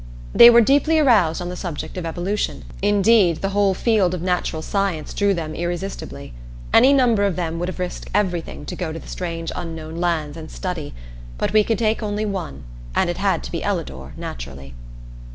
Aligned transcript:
They 0.33 0.49
were 0.49 0.61
deeply 0.61 0.97
aroused 0.97 1.43
on 1.43 1.49
the 1.49 1.55
subject 1.55 1.95
of 1.95 2.07
evolution; 2.07 2.65
indeed, 2.81 3.43
the 3.43 3.49
whole 3.49 3.75
field 3.75 4.15
of 4.15 4.23
natural 4.23 4.63
science 4.63 5.13
drew 5.13 5.31
them 5.35 5.53
irresistibly. 5.53 6.33
Any 6.73 6.91
number 6.91 7.23
of 7.23 7.35
them 7.35 7.59
would 7.59 7.67
have 7.69 7.77
risked 7.77 8.09
everything 8.11 8.65
to 8.65 8.75
go 8.75 8.91
to 8.91 8.97
the 8.97 9.07
strange 9.07 9.51
unknown 9.55 9.97
lands 9.97 10.37
and 10.37 10.49
study; 10.49 10.95
but 11.37 11.53
we 11.53 11.63
could 11.63 11.77
take 11.77 12.01
only 12.01 12.25
one, 12.25 12.63
and 12.95 13.11
it 13.11 13.17
had 13.17 13.43
to 13.43 13.51
be 13.51 13.61
Ellador, 13.63 14.13
naturally. 14.17 14.73